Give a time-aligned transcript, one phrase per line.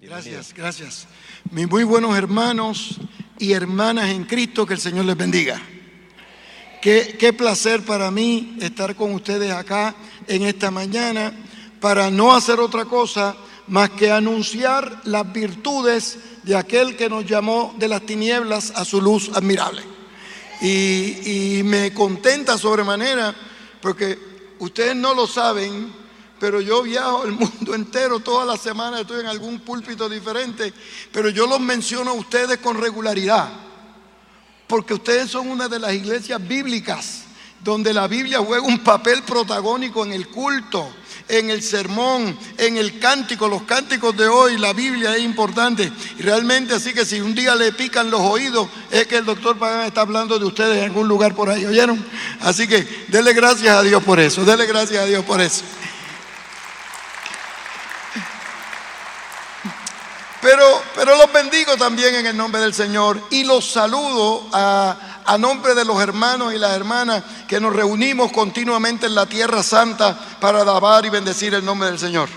[0.00, 1.08] Gracias, gracias.
[1.50, 3.00] Mis muy buenos hermanos
[3.36, 5.60] y hermanas en Cristo, que el Señor les bendiga.
[6.80, 9.96] Qué, qué placer para mí estar con ustedes acá
[10.28, 11.32] en esta mañana
[11.80, 13.34] para no hacer otra cosa
[13.66, 19.02] más que anunciar las virtudes de aquel que nos llamó de las tinieblas a su
[19.02, 19.82] luz admirable.
[20.60, 23.34] Y, y me contenta sobremanera
[23.82, 24.16] porque
[24.60, 25.92] ustedes no lo saben,
[26.38, 30.72] pero yo viajo el mundo entero toda la semana, estoy en algún púlpito diferente,
[31.12, 33.48] pero yo los menciono a ustedes con regularidad,
[34.66, 37.24] porque ustedes son una de las iglesias bíblicas
[37.62, 40.88] donde la Biblia juega un papel protagónico en el culto,
[41.28, 45.92] en el sermón, en el cántico, los cánticos de hoy, la Biblia es importante.
[46.18, 49.58] Y realmente así que si un día le pican los oídos, es que el doctor
[49.58, 52.02] Pagán está hablando de ustedes en algún lugar por ahí, ¿oyeron?
[52.40, 55.64] Así que dele gracias a Dios por eso, dele gracias a Dios por eso.
[60.40, 65.36] Pero, pero los bendigo también en el nombre del Señor y los saludo a, a
[65.36, 70.16] nombre de los hermanos y las hermanas que nos reunimos continuamente en la tierra santa
[70.40, 72.28] para alabar y bendecir el nombre del Señor.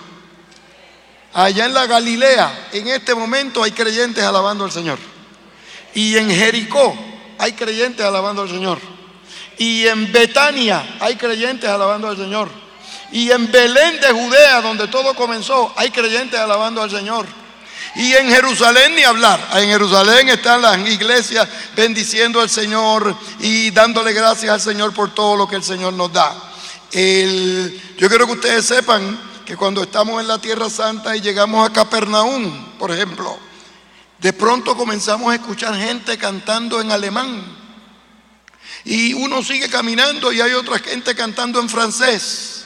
[1.34, 5.00] Allá en la Galilea, en este momento hay creyentes alabando al Señor.
[5.94, 6.94] Y en Jericó
[7.38, 8.80] hay creyentes alabando al Señor.
[9.58, 12.50] Y en Betania hay creyentes alabando al Señor.
[13.12, 17.26] Y en Belén de Judea, donde todo comenzó, hay creyentes alabando al Señor.
[17.96, 19.50] Y en Jerusalén ni hablar.
[19.56, 25.36] En Jerusalén están las iglesias bendiciendo al Señor y dándole gracias al Señor por todo
[25.36, 26.34] lo que el Señor nos da.
[26.92, 31.74] Yo quiero que ustedes sepan que cuando estamos en la Tierra Santa y llegamos a
[31.74, 33.38] Capernaum, por ejemplo,
[34.20, 37.58] de pronto comenzamos a escuchar gente cantando en alemán.
[38.86, 42.64] Y uno sigue caminando y hay otra gente cantando en francés.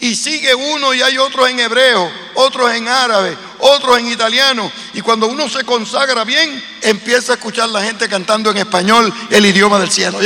[0.00, 4.70] Y sigue uno y hay otros en hebreo, otros en árabe, otros en italiano.
[4.92, 9.46] Y cuando uno se consagra bien, empieza a escuchar la gente cantando en español el
[9.46, 10.18] idioma del cielo.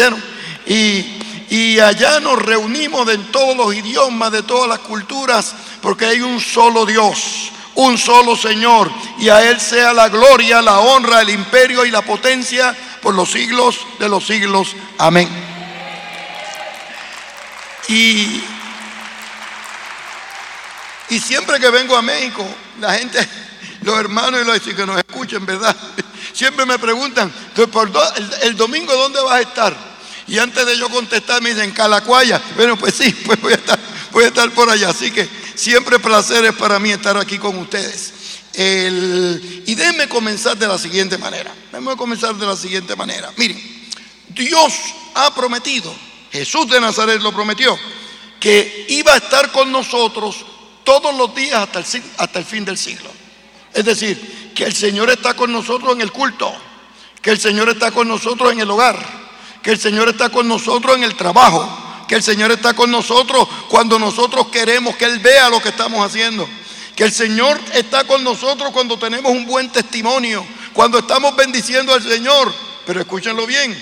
[0.66, 1.04] Y,
[1.50, 6.40] y allá nos reunimos de todos los idiomas, de todas las culturas, porque hay un
[6.40, 8.90] solo Dios, un solo Señor.
[9.18, 13.30] Y a Él sea la gloria, la honra, el imperio y la potencia por los
[13.30, 14.74] siglos de los siglos.
[14.98, 15.28] Amén.
[17.88, 18.42] Y
[21.10, 22.46] y siempre que vengo a México,
[22.80, 23.18] la gente,
[23.82, 25.76] los hermanos y los que nos escuchen, ¿verdad?
[26.32, 29.88] Siempre me preguntan, el, el domingo dónde vas a estar?
[30.28, 32.40] Y antes de yo contestar me dicen, Calacuaya.
[32.54, 33.78] Bueno, pues sí, pues voy a estar,
[34.12, 34.90] voy a estar por allá.
[34.90, 38.12] Así que siempre placer es para mí estar aquí con ustedes.
[38.52, 41.54] El, y déjenme comenzar de la siguiente manera.
[41.72, 43.32] Déjenme comenzar de la siguiente manera.
[43.36, 43.58] Miren,
[44.28, 44.72] Dios
[45.14, 45.94] ha prometido,
[46.30, 47.78] Jesús de Nazaret lo prometió,
[48.38, 50.44] que iba a estar con nosotros
[50.88, 53.10] todos los días hasta el, hasta el fin del siglo.
[53.74, 56.50] Es decir, que el Señor está con nosotros en el culto,
[57.20, 58.98] que el Señor está con nosotros en el hogar,
[59.62, 61.68] que el Señor está con nosotros en el trabajo,
[62.08, 66.00] que el Señor está con nosotros cuando nosotros queremos que Él vea lo que estamos
[66.02, 66.48] haciendo.
[66.96, 72.02] Que el Señor está con nosotros cuando tenemos un buen testimonio, cuando estamos bendiciendo al
[72.02, 72.50] Señor.
[72.86, 73.76] Pero escúchenlo bien,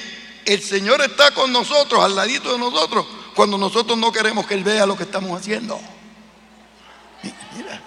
[0.44, 3.06] el Señor está con nosotros, al ladito de nosotros,
[3.36, 5.80] cuando nosotros no queremos que Él vea lo que estamos haciendo.
[7.56, 7.80] Mira.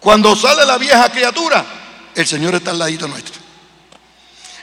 [0.00, 1.64] Cuando sale la vieja criatura,
[2.14, 3.42] el Señor está al ladito nuestro.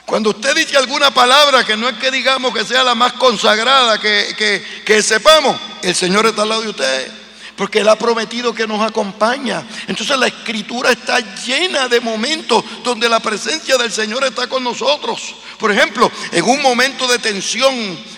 [0.06, 3.98] Cuando usted dice alguna palabra que no es que digamos que sea la más consagrada
[3.98, 7.21] que, que, que sepamos, el Señor está al lado de usted
[7.62, 9.64] porque Él ha prometido que nos acompaña.
[9.86, 15.36] Entonces la escritura está llena de momentos donde la presencia del Señor está con nosotros.
[15.58, 17.72] Por ejemplo, en un momento de tensión,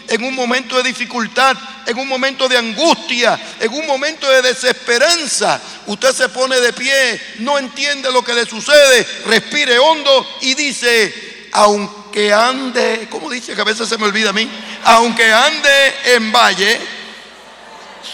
[0.09, 5.61] en un momento de dificultad, en un momento de angustia, en un momento de desesperanza,
[5.89, 11.49] usted se pone de pie, no entiende lo que le sucede, respire hondo y dice,
[11.53, 14.49] aunque ande, ¿cómo dice que a veces se me olvida a mí?
[14.85, 16.94] Aunque ande en valle,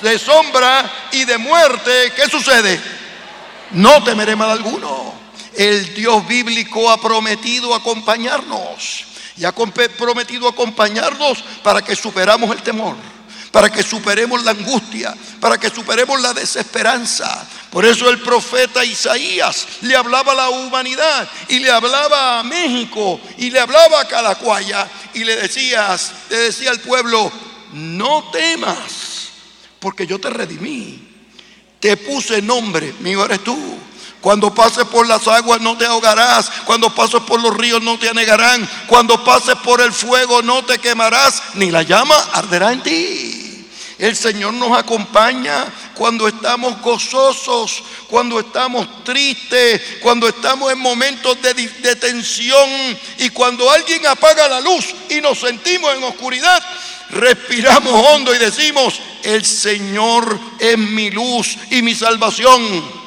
[0.03, 2.81] de sombra y de muerte, ¿qué sucede?
[3.73, 5.15] No temeré mal alguno.
[5.55, 9.05] El Dios bíblico ha prometido acompañarnos
[9.37, 12.97] y ha prometido acompañarnos para que superamos el temor,
[13.51, 17.47] para que superemos la angustia, para que superemos la desesperanza.
[17.71, 23.21] Por eso el profeta Isaías le hablaba a la humanidad y le hablaba a México
[23.39, 27.31] y le hablaba a Calacuaya y le decías, le decía al pueblo,
[27.73, 29.10] no temas
[29.81, 31.09] porque yo te redimí.
[31.81, 33.59] Te puse nombre, mío eres tú.
[34.21, 36.51] Cuando pases por las aguas no te ahogarás.
[36.67, 38.69] Cuando pases por los ríos no te anegarán.
[38.87, 43.67] Cuando pases por el fuego no te quemarás, ni la llama arderá en ti.
[43.99, 51.53] El Señor nos acompaña cuando estamos gozosos, cuando estamos tristes, cuando estamos en momentos de,
[51.53, 56.63] de tensión y cuando alguien apaga la luz y nos sentimos en oscuridad,
[57.13, 63.01] respiramos hondo y decimos, el Señor es mi luz y mi salvación.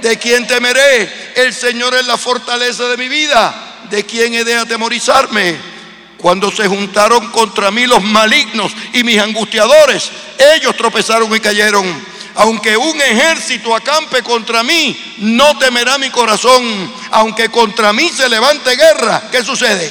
[0.00, 1.32] ¿De quién temeré?
[1.36, 3.86] El Señor es la fortaleza de mi vida.
[3.90, 5.56] ¿De quién he de atemorizarme?
[6.16, 10.10] Cuando se juntaron contra mí los malignos y mis angustiadores,
[10.54, 12.10] ellos tropezaron y cayeron.
[12.36, 16.92] Aunque un ejército acampe contra mí, no temerá mi corazón.
[17.10, 19.90] Aunque contra mí se levante guerra, ¿qué sucede?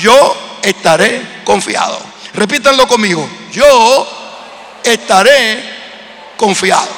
[0.00, 2.13] Yo estaré confiado.
[2.34, 3.28] Repítanlo conmigo.
[3.52, 5.62] Yo estaré
[6.36, 6.88] confiado.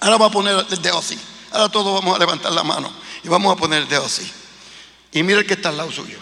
[0.00, 1.18] Ahora voy a poner el dedo así.
[1.50, 2.92] Ahora todos vamos a levantar la mano
[3.24, 4.30] y vamos a poner el dedo así.
[5.12, 6.18] Y mire el que está al lado suyo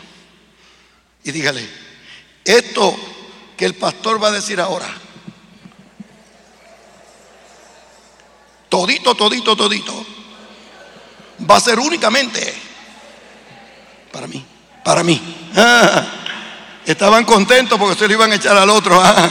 [1.27, 1.69] y dígale,
[2.45, 2.97] esto
[3.57, 4.87] que el pastor va a decir ahora,
[8.69, 10.07] todito, todito, todito,
[11.51, 12.55] va a ser únicamente
[14.13, 14.47] para mí,
[14.85, 15.21] para mí.
[16.87, 19.01] Estaban contentos porque se lo iban a echar al otro.
[19.03, 19.31] Ah.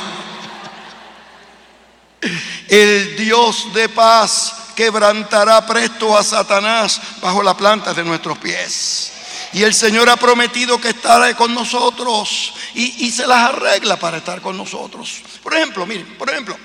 [2.67, 9.11] El Dios de paz quebrantará presto a Satanás bajo la planta de nuestros pies.
[9.53, 14.41] Y el Señor ha prometido que estará con nosotros y, se las arregla para estar
[14.41, 15.21] con nosotros.
[15.41, 16.57] Por ejemplo, miren, por ejemplo,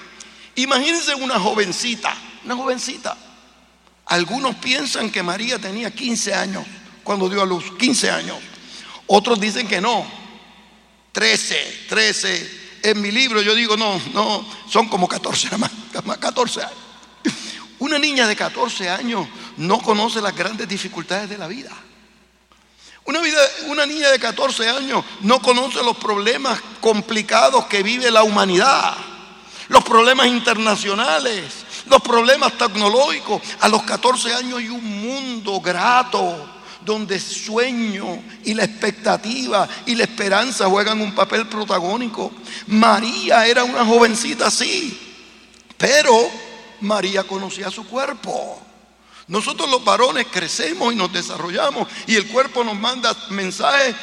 [0.57, 2.13] imagínense una jovencita,
[2.45, 3.17] una jovencita.
[4.07, 6.65] Algunos piensan que María tenía 15 años
[7.05, 8.39] cuando dio a luz, 15 años.
[9.07, 10.05] Otros dicen que no,
[11.13, 12.61] 13, 13.
[12.83, 15.71] En mi libro yo digo, no, no, son como 14 más,
[16.19, 16.75] 14 años.
[17.79, 19.27] Una niña de 14 años
[19.57, 21.71] no conoce las grandes dificultades de la vida.
[23.05, 28.23] Una, vida, una niña de 14 años no conoce los problemas complicados que vive la
[28.23, 28.95] humanidad,
[29.69, 31.45] los problemas internacionales,
[31.87, 33.43] los problemas tecnológicos.
[33.61, 39.95] A los 14 años hay un mundo grato donde el sueño y la expectativa y
[39.95, 42.33] la esperanza juegan un papel protagónico.
[42.67, 44.99] María era una jovencita así,
[45.77, 46.31] pero
[46.81, 48.63] María conocía su cuerpo.
[49.29, 53.95] Nosotros los varones crecemos y nos desarrollamos y el cuerpo nos manda mensajes,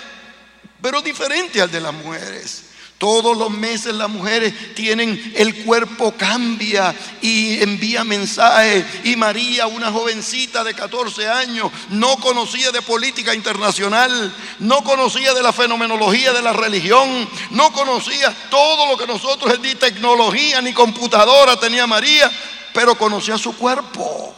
[0.81, 2.66] pero diferente al de las mujeres.
[2.97, 8.85] Todos los meses las mujeres tienen el cuerpo cambia y envía mensajes.
[9.03, 15.43] Y María, una jovencita de 14 años, no conocía de política internacional, no conocía de
[15.43, 21.59] la fenomenología de la religión, no conocía todo lo que nosotros ni tecnología ni computadora
[21.59, 22.31] tenía María,
[22.73, 24.33] pero conocía su cuerpo.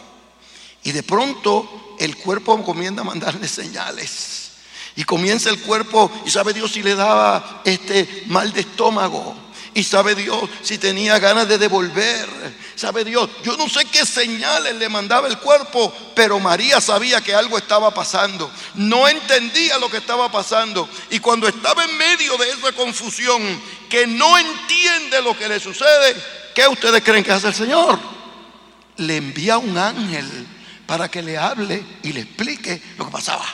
[0.84, 4.49] Y de pronto el cuerpo comienza a mandarle señales.
[4.96, 9.50] Y comienza el cuerpo y sabe Dios si le daba este mal de estómago.
[9.74, 12.28] Y sabe Dios si tenía ganas de devolver.
[12.76, 17.36] Sabe Dios, yo no sé qué señales le mandaba el cuerpo, pero María sabía que
[17.36, 18.52] algo estaba pasando.
[18.76, 20.90] No entendía lo que estaba pasando.
[21.12, 23.42] Y cuando estaba en medio de esa confusión,
[23.90, 26.16] que no entiende lo que le sucede,
[26.56, 28.00] ¿qué ustedes creen que hace el Señor?
[28.98, 30.48] Le envía un ángel
[30.86, 33.46] para que le hable y le explique lo que pasaba.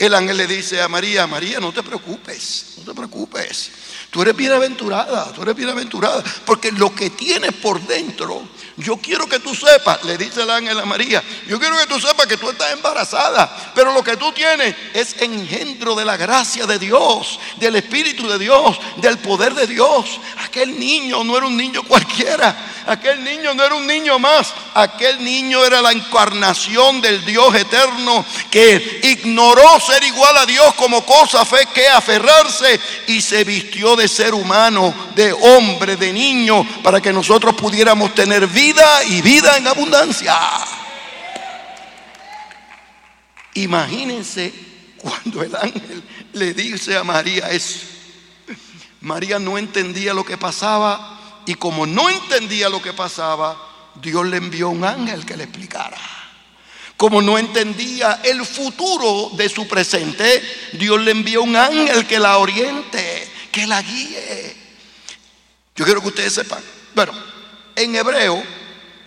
[0.00, 3.70] El ángel le dice a María, María, no te preocupes, no te preocupes.
[4.08, 8.48] Tú eres bienaventurada, tú eres bienaventurada, porque lo que tienes por dentro,
[8.78, 12.00] yo quiero que tú sepas, le dice el ángel a María, yo quiero que tú
[12.00, 16.66] sepas que tú estás embarazada, pero lo que tú tienes es engendro de la gracia
[16.66, 20.18] de Dios, del Espíritu de Dios, del poder de Dios.
[20.42, 22.56] Aquel niño no era un niño cualquiera,
[22.86, 28.24] aquel niño no era un niño más, aquel niño era la encarnación del Dios eterno
[28.50, 34.08] que ignoró ser igual a Dios como cosa fe que aferrarse y se vistió de
[34.08, 39.66] ser humano, de hombre, de niño, para que nosotros pudiéramos tener vida y vida en
[39.66, 40.38] abundancia.
[43.54, 44.52] Imagínense
[44.96, 47.80] cuando el ángel le dice a María eso.
[49.00, 51.19] María no entendía lo que pasaba
[51.50, 53.56] y como no entendía lo que pasaba,
[53.96, 55.98] Dios le envió un ángel que le explicara.
[56.96, 62.38] Como no entendía el futuro de su presente, Dios le envió un ángel que la
[62.38, 64.56] oriente, que la guíe.
[65.74, 66.62] Yo quiero que ustedes sepan.
[66.94, 67.12] Bueno,
[67.74, 68.40] en hebreo,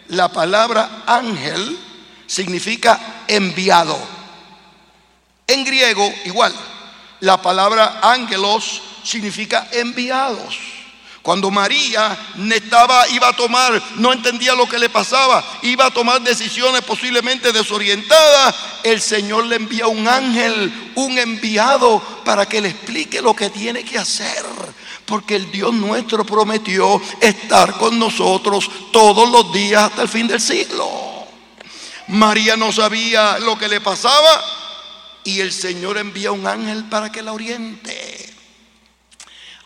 [0.10, 1.80] la palabra ángel
[2.28, 3.98] significa enviado.
[5.48, 6.54] En griego, igual,
[7.22, 10.73] la palabra ángelos significa enviados.
[11.24, 12.18] Cuando María
[12.54, 17.54] estaba, iba a tomar, no entendía lo que le pasaba, iba a tomar decisiones posiblemente
[17.54, 18.54] desorientadas,
[18.84, 23.86] el Señor le envía un ángel, un enviado, para que le explique lo que tiene
[23.86, 24.44] que hacer,
[25.06, 30.42] Porque el Dios nuestro prometió estar con nosotros todos los días hasta el fin del
[30.42, 30.90] siglo.
[32.10, 34.44] María no sabía lo que le pasaba
[35.24, 38.33] y el Señor envía un ángel para que la oriente.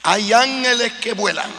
[0.09, 1.51] Hay ángeles que vuelan.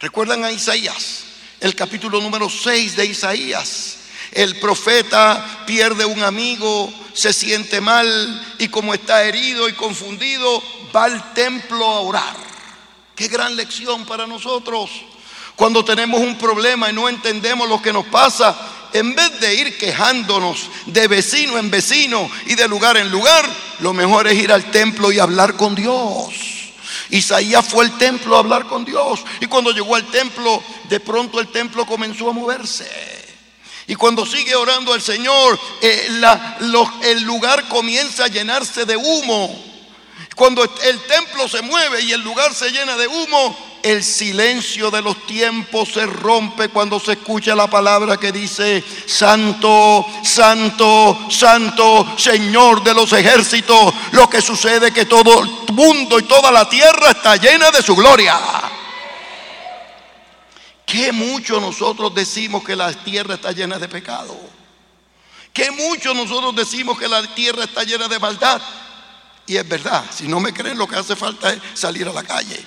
[0.00, 1.24] ¿Recuerdan a Isaías?
[1.60, 3.98] El capítulo número 6 de Isaías.
[4.32, 10.62] El profeta pierde un amigo, se siente mal y como está herido y confundido,
[10.96, 12.36] va al templo a orar.
[13.14, 14.88] Qué gran lección para nosotros.
[15.54, 18.58] Cuando tenemos un problema y no entendemos lo que nos pasa,
[18.94, 23.44] en vez de ir quejándonos de vecino en vecino y de lugar en lugar,
[23.80, 26.57] lo mejor es ir al templo y hablar con Dios.
[27.10, 31.40] Isaías fue al templo a hablar con Dios y cuando llegó al templo, de pronto
[31.40, 32.88] el templo comenzó a moverse.
[33.86, 36.08] Y cuando sigue orando al Señor, eh,
[37.02, 39.64] el lugar comienza a llenarse de humo.
[40.36, 45.02] Cuando el templo se mueve y el lugar se llena de humo, el silencio de
[45.02, 52.82] los tiempos se rompe cuando se escucha la palabra que dice, Santo, Santo, Santo, Señor
[52.82, 53.94] de los ejércitos.
[54.12, 57.82] Lo que sucede es que todo el mundo y toda la tierra está llena de
[57.82, 58.38] su gloria.
[60.84, 64.34] Qué mucho nosotros decimos que la tierra está llena de pecado.
[65.52, 68.62] Qué mucho nosotros decimos que la tierra está llena de maldad.
[69.46, 72.22] Y es verdad, si no me creen lo que hace falta es salir a la
[72.22, 72.58] calle.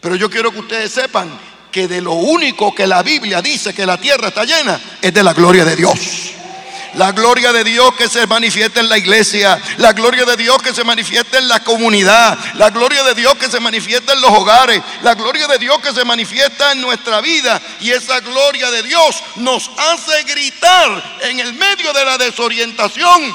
[0.00, 1.38] Pero yo quiero que ustedes sepan
[1.70, 5.22] que de lo único que la Biblia dice que la tierra está llena es de
[5.22, 5.98] la gloria de Dios.
[6.94, 9.60] La gloria de Dios que se manifiesta en la iglesia.
[9.78, 12.38] La gloria de Dios que se manifiesta en la comunidad.
[12.54, 14.82] La gloria de Dios que se manifiesta en los hogares.
[15.02, 17.60] La gloria de Dios que se manifiesta en nuestra vida.
[17.80, 23.34] Y esa gloria de Dios nos hace gritar en el medio de la desorientación.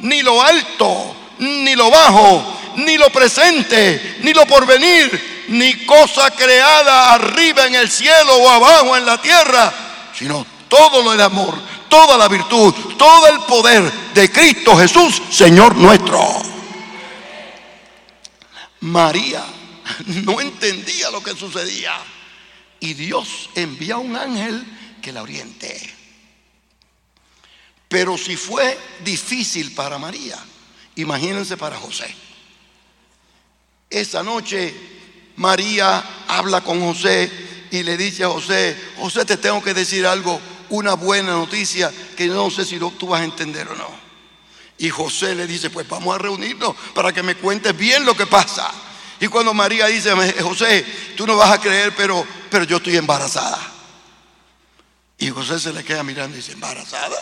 [0.00, 7.14] Ni lo alto, ni lo bajo, ni lo presente, ni lo porvenir, ni cosa creada
[7.14, 9.72] arriba en el cielo o abajo en la tierra,
[10.16, 15.76] sino todo lo del amor, toda la virtud, todo el poder de Cristo Jesús, Señor
[15.76, 16.20] nuestro.
[18.80, 19.44] María
[20.06, 21.94] no entendía lo que sucedía
[22.80, 24.64] y Dios envía un ángel
[25.02, 25.94] que la oriente.
[27.88, 30.38] Pero si fue difícil para María,
[30.98, 32.12] Imagínense para José.
[33.88, 34.74] Esa noche
[35.36, 37.30] María habla con José
[37.70, 40.40] y le dice a José, José te tengo que decir algo,
[40.70, 44.08] una buena noticia que no sé si tú vas a entender o no.
[44.78, 48.26] Y José le dice, pues vamos a reunirnos para que me cuentes bien lo que
[48.26, 48.70] pasa.
[49.20, 50.84] Y cuando María dice, José,
[51.16, 53.58] tú no vas a creer, pero, pero yo estoy embarazada.
[55.18, 57.18] Y José se le queda mirando y dice, ¿embarazada?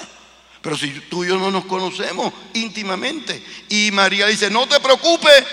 [0.60, 3.42] Pero si tú y yo no nos conocemos íntimamente.
[3.70, 5.44] Y María dice, no te preocupes,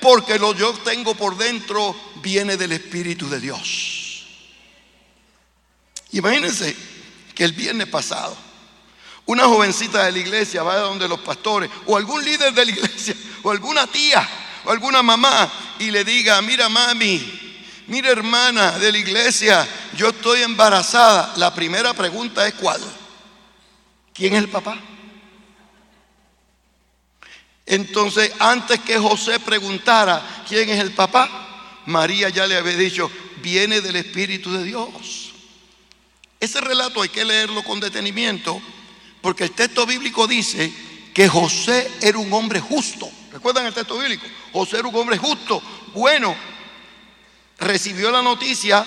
[0.00, 4.24] porque lo yo tengo por dentro viene del Espíritu de Dios.
[6.12, 6.74] Imagínense
[7.44, 8.36] el viernes pasado,
[9.26, 13.14] una jovencita de la iglesia va donde los pastores, o algún líder de la iglesia,
[13.42, 14.28] o alguna tía,
[14.64, 17.22] o alguna mamá, y le diga, mira mami,
[17.86, 21.32] mira hermana de la iglesia, yo estoy embarazada.
[21.36, 22.80] La primera pregunta es cuál.
[24.12, 24.76] ¿Quién es el papá?
[27.66, 33.80] Entonces, antes que José preguntara quién es el papá, María ya le había dicho, viene
[33.80, 35.29] del Espíritu de Dios.
[36.40, 38.60] Ese relato hay que leerlo con detenimiento,
[39.20, 40.72] porque el texto bíblico dice
[41.12, 43.10] que José era un hombre justo.
[43.30, 44.26] ¿Recuerdan el texto bíblico?
[44.52, 45.62] José era un hombre justo,
[45.94, 46.34] bueno,
[47.58, 48.84] recibió la noticia,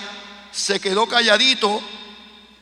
[0.51, 1.81] se quedó calladito,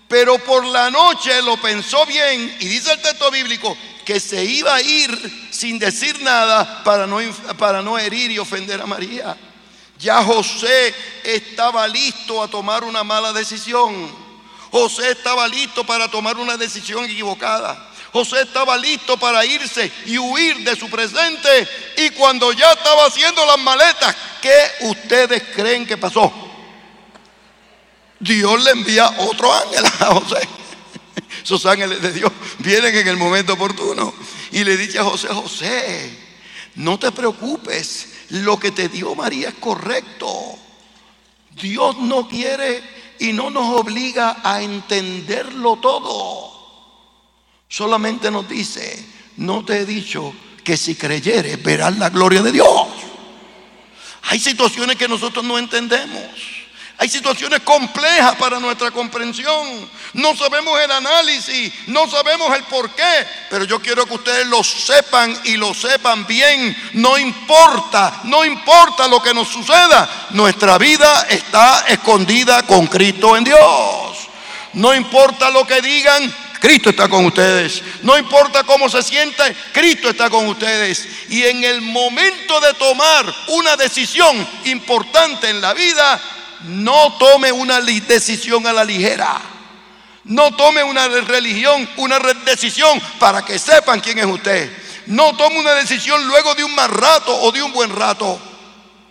[0.08, 4.76] pero por la noche lo pensó bien y dice el texto bíblico que se iba
[4.76, 7.20] a ir sin decir nada para no,
[7.58, 9.38] para no herir y ofender a María.
[9.98, 10.94] Ya José
[11.24, 14.31] estaba listo a tomar una mala decisión.
[14.72, 17.90] José estaba listo para tomar una decisión equivocada.
[18.14, 21.68] José estaba listo para irse y huir de su presente.
[21.98, 26.32] Y cuando ya estaba haciendo las maletas, ¿qué ustedes creen que pasó?
[28.20, 30.48] Dios le envía otro ángel a José.
[31.44, 34.14] Esos ángeles de Dios vienen en el momento oportuno.
[34.52, 36.18] Y le dice a José, José,
[36.76, 40.30] no te preocupes, lo que te dio María es correcto.
[41.52, 46.52] Dios no quiere y no nos obliga a entenderlo todo.
[47.68, 49.06] Solamente nos dice,
[49.38, 52.88] no te he dicho que si creyeres verás la gloria de Dios.
[54.24, 56.32] Hay situaciones que nosotros no entendemos.
[57.02, 59.90] Hay situaciones complejas para nuestra comprensión.
[60.14, 64.64] No sabemos el análisis, no sabemos el por qué, pero yo quiero que ustedes lo
[64.64, 66.78] sepan y lo sepan bien.
[66.94, 73.46] No importa, no importa lo que nos suceda, nuestra vida está escondida con Cristo en
[73.46, 74.18] Dios.
[74.74, 76.32] No importa lo que digan,
[76.62, 77.82] Cristo está con ustedes.
[78.04, 81.08] No importa cómo se sienta, Cristo está con ustedes.
[81.30, 86.22] Y en el momento de tomar una decisión importante en la vida,
[86.66, 89.40] no tome una decisión a la ligera.
[90.24, 94.72] No tome una religión, una decisión para que sepan quién es usted.
[95.08, 98.40] No tome una decisión luego de un mal rato o de un buen rato.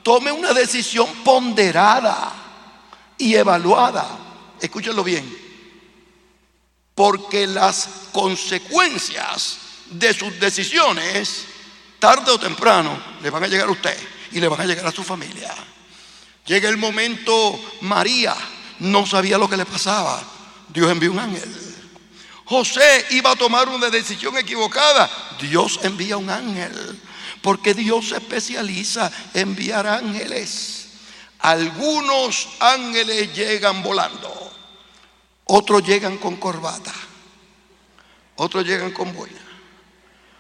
[0.03, 2.33] Tome una decisión ponderada
[3.19, 4.07] y evaluada.
[4.61, 5.37] Escúchenlo bien.
[6.95, 9.59] Porque las consecuencias
[9.91, 11.45] de sus decisiones,
[11.99, 13.99] tarde o temprano, le van a llegar a usted
[14.33, 15.53] y le van a llegar a su familia.
[16.47, 18.35] Llega el momento, María
[18.81, 20.23] no sabía lo que le pasaba.
[20.69, 21.71] Dios envió un ángel.
[22.45, 25.09] José iba a tomar una decisión equivocada.
[25.41, 27.01] Dios envía un ángel.
[27.43, 30.89] Porque Dios se especializa en enviar ángeles.
[31.39, 34.53] Algunos ángeles llegan volando.
[35.45, 36.93] Otros llegan con corbata.
[38.37, 39.41] Otros llegan con boina.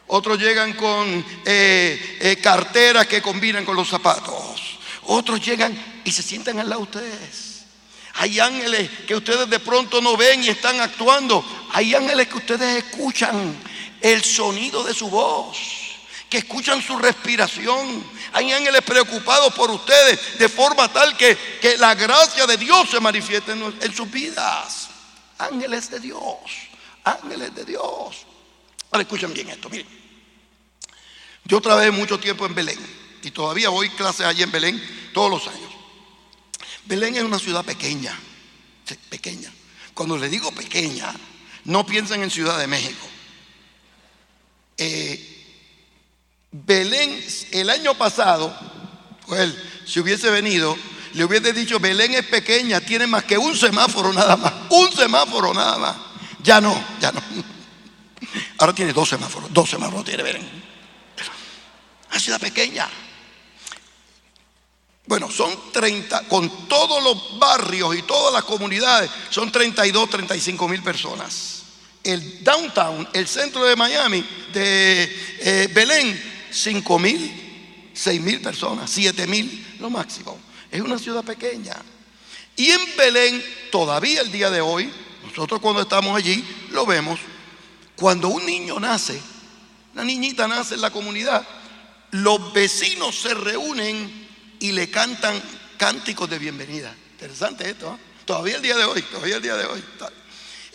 [0.08, 4.59] Otros llegan con eh, eh, carteras que combinan con los zapatos.
[5.12, 7.64] Otros llegan y se sientan al lado de ustedes.
[8.14, 11.44] Hay ángeles que ustedes de pronto no ven y están actuando.
[11.72, 13.56] Hay ángeles que ustedes escuchan
[14.00, 15.58] el sonido de su voz,
[16.28, 18.04] que escuchan su respiración.
[18.32, 23.00] Hay ángeles preocupados por ustedes de forma tal que, que la gracia de Dios se
[23.00, 24.90] manifieste en, sus vidas.
[25.38, 26.38] Ángeles de Dios,
[27.02, 28.26] ángeles de Dios.
[28.92, 29.88] Ahora escuchen bien esto, miren.
[31.46, 32.78] Yo trabajé mucho tiempo en Belén
[33.24, 35.70] y todavía voy clases allí en Belén todos los años.
[36.84, 38.18] Belén es una ciudad pequeña,
[39.08, 39.52] pequeña.
[39.94, 41.14] Cuando le digo pequeña,
[41.64, 43.06] no piensen en Ciudad de México.
[44.76, 45.26] Eh,
[46.50, 48.56] Belén, el año pasado,
[49.26, 49.54] pues
[49.86, 50.76] si hubiese venido,
[51.14, 55.54] le hubiese dicho, Belén es pequeña, tiene más que un semáforo nada más, un semáforo
[55.54, 55.96] nada más.
[56.42, 57.20] Ya no, ya no.
[58.58, 60.48] Ahora tiene dos semáforos, dos semáforos tiene Belén.
[62.10, 62.88] Una ciudad pequeña.
[65.10, 70.84] Bueno, son 30, con todos los barrios y todas las comunidades, son 32, 35 mil
[70.84, 71.62] personas.
[72.04, 75.02] El downtown, el centro de Miami, de
[75.40, 80.38] eh, Belén, 5 mil, 6 mil personas, 7 mil, lo máximo.
[80.70, 81.74] Es una ciudad pequeña.
[82.54, 84.92] Y en Belén, todavía el día de hoy,
[85.26, 87.18] nosotros cuando estamos allí, lo vemos,
[87.96, 89.20] cuando un niño nace,
[89.92, 91.44] una niñita nace en la comunidad,
[92.12, 94.19] los vecinos se reúnen
[94.60, 95.42] y le cantan
[95.76, 96.94] cánticos de bienvenida.
[97.12, 98.24] Interesante esto, ¿eh?
[98.24, 99.82] todavía el día de hoy, todavía el día de hoy.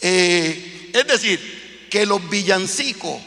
[0.01, 3.21] Eh, es decir, que los villancicos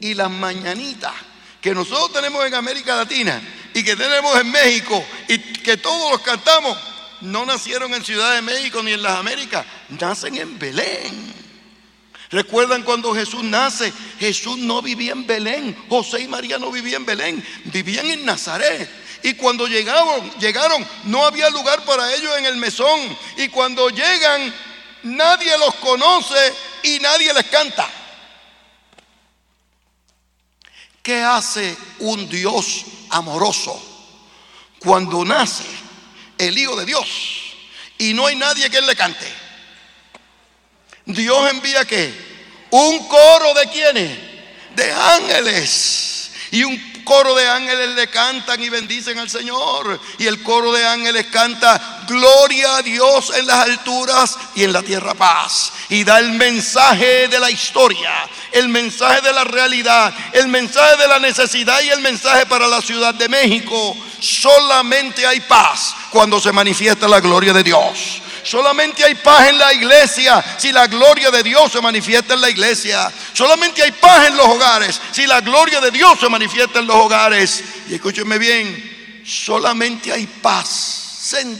[0.00, 1.12] y las mañanitas
[1.60, 3.40] que nosotros tenemos en América Latina
[3.72, 6.76] y que tenemos en México y que todos los cantamos,
[7.20, 9.64] no nacieron en Ciudad de México ni en las Américas,
[10.00, 11.32] nacen en Belén.
[12.30, 13.92] ¿Recuerdan cuando Jesús nace?
[14.18, 18.90] Jesús no vivía en Belén, José y María no vivían en Belén, vivían en Nazaret.
[19.22, 23.16] Y cuando llegaron, llegaron, no había lugar para ellos en el mesón.
[23.36, 24.52] Y cuando llegan,
[25.04, 27.88] nadie los conoce y nadie les canta.
[31.02, 33.80] ¿Qué hace un Dios amoroso
[34.78, 35.64] cuando nace
[36.38, 37.08] el Hijo de Dios
[37.98, 39.26] y no hay nadie que le cante?
[41.04, 42.12] Dios envía qué?
[42.70, 44.18] Un coro de quienes?
[44.76, 50.00] De ángeles y un coro de ángeles le cantan y bendicen al Señor.
[50.18, 54.82] Y el coro de ángeles canta, gloria a Dios en las alturas y en la
[54.82, 55.72] tierra paz.
[55.88, 58.10] Y da el mensaje de la historia,
[58.52, 62.80] el mensaje de la realidad, el mensaje de la necesidad y el mensaje para la
[62.80, 63.96] Ciudad de México.
[64.20, 68.22] Solamente hay paz cuando se manifiesta la gloria de Dios.
[68.44, 72.50] Solamente hay paz en la iglesia si la gloria de Dios se manifiesta en la
[72.50, 73.12] iglesia.
[73.32, 76.96] Solamente hay paz en los hogares si la gloria de Dios se manifiesta en los
[76.96, 77.62] hogares.
[77.88, 81.02] Y escúchenme bien, solamente hay paz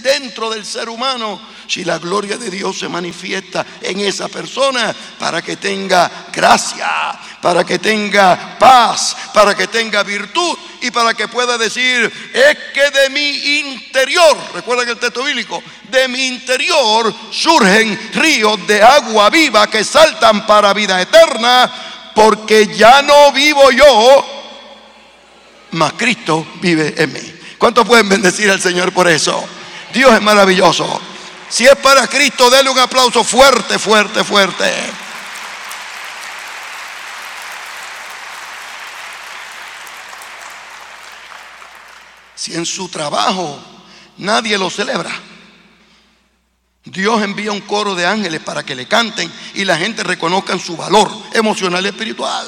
[0.02, 5.40] dentro del ser humano si la gloria de Dios se manifiesta en esa persona para
[5.40, 11.56] que tenga gracia, para que tenga paz, para que tenga virtud y para que pueda
[11.56, 18.66] decir, es que de mi interior, recuerden el texto bíblico, de mi interior surgen ríos
[18.66, 24.26] de agua viva que saltan para vida eterna, porque ya no vivo yo,
[25.70, 27.32] mas Cristo vive en mí.
[27.58, 29.42] ¿Cuántos pueden bendecir al Señor por eso?
[29.94, 31.00] Dios es maravilloso.
[31.48, 34.64] Si es para Cristo, déle un aplauso fuerte, fuerte, fuerte.
[42.42, 43.56] Si en su trabajo
[44.16, 45.12] nadie lo celebra,
[46.82, 50.76] Dios envía un coro de ángeles para que le canten y la gente reconozca su
[50.76, 52.44] valor emocional y espiritual.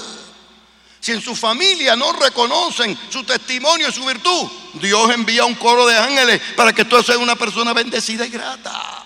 [0.99, 4.51] Si en su familia no reconocen su testimonio y su virtud,
[4.83, 9.05] Dios envía un coro de ángeles para que tú seas una persona bendecida y grata.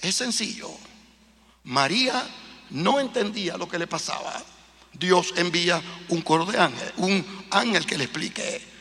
[0.00, 0.72] Es sencillo.
[1.62, 2.20] María
[2.70, 4.42] no entendía lo que le pasaba.
[4.92, 8.75] Dios envía un coro de ángeles, un ángel que le explique.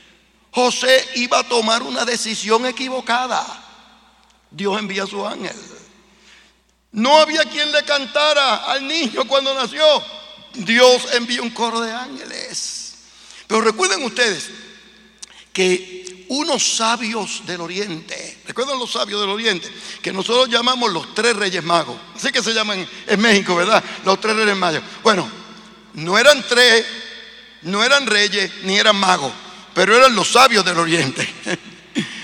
[0.56, 3.46] José iba a tomar una decisión equivocada.
[4.50, 5.54] Dios envía a su ángel.
[6.94, 9.84] No había quien le cantara al niño cuando nació.
[10.54, 12.94] Dios envía un coro de ángeles.
[13.48, 14.50] Pero recuerden ustedes
[15.52, 19.70] que unos sabios del oriente, recuerden los sabios del oriente,
[20.02, 21.98] que nosotros llamamos los tres reyes magos.
[22.15, 23.84] Así que se llaman en México, ¿verdad?
[24.06, 24.82] Los tres reyes magos.
[25.04, 25.30] Bueno,
[25.96, 26.86] no eran tres,
[27.63, 29.34] no eran reyes, ni eran magos,
[29.76, 31.32] pero eran los sabios del oriente.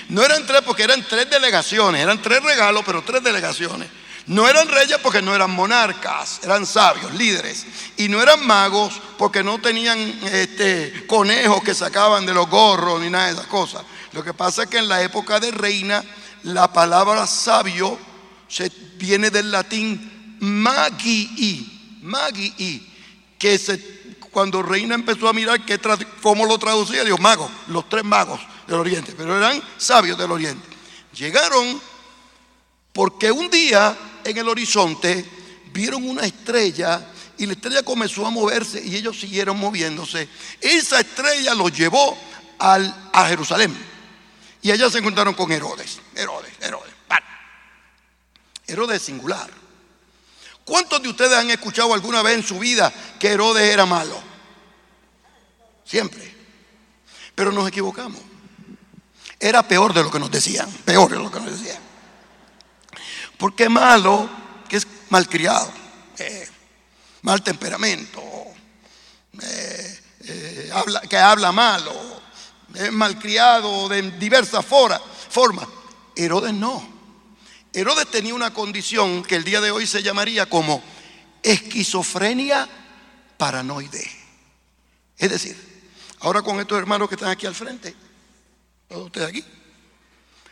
[0.09, 3.87] No eran tres porque eran tres delegaciones, eran tres regalos, pero tres delegaciones.
[4.27, 7.65] No eran reyes porque no eran monarcas, eran sabios, líderes.
[7.95, 9.97] Y no eran magos porque no tenían
[10.33, 13.83] este, conejos que sacaban de los gorros ni nada de esas cosas.
[14.11, 16.03] Lo que pasa es que en la época de reina,
[16.43, 17.97] la palabra sabio
[18.49, 22.91] se viene del latín magii, magii,
[23.39, 24.00] que se,
[24.31, 25.79] cuando reina empezó a mirar qué,
[26.21, 30.65] cómo lo traducía, dijo magos, los tres magos del oriente, pero eran sabios del oriente.
[31.13, 31.81] Llegaron
[32.93, 35.25] porque un día en el horizonte
[35.73, 37.05] vieron una estrella
[37.37, 40.29] y la estrella comenzó a moverse y ellos siguieron moviéndose.
[40.59, 42.17] Esa estrella los llevó
[42.59, 43.75] al, a Jerusalén
[44.61, 45.99] y allá se encontraron con Herodes.
[46.15, 46.93] Herodes, Herodes.
[48.67, 49.60] Herodes singular.
[50.65, 54.21] ¿Cuántos de ustedes han escuchado alguna vez en su vida que Herodes era malo?
[55.85, 56.35] Siempre.
[57.35, 58.31] Pero nos equivocamos
[59.41, 61.79] era peor de lo que nos decían, peor de lo que nos decían.
[63.37, 64.29] Porque malo,
[64.69, 65.73] que es malcriado,
[66.19, 66.47] eh,
[67.23, 68.21] mal temperamento,
[69.41, 70.71] eh, eh,
[71.09, 71.91] que habla malo,
[72.75, 75.67] es malcriado de diversas formas.
[76.15, 76.90] Herodes no.
[77.73, 80.83] Herodes tenía una condición que el día de hoy se llamaría como
[81.41, 82.67] esquizofrenia
[83.37, 84.09] paranoide.
[85.17, 85.57] Es decir,
[86.19, 87.95] ahora con estos hermanos que están aquí al frente,
[88.87, 89.45] todos ustedes aquí.